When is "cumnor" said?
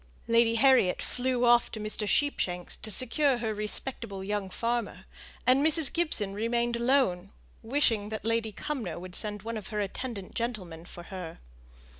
8.51-8.97